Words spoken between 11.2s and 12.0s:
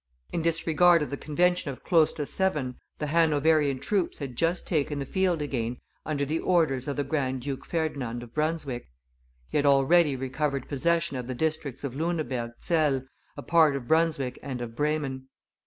the districts of